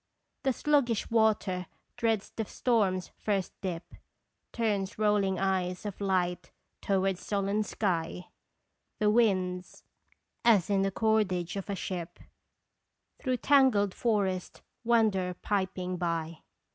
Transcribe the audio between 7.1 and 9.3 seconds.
sullen sky; The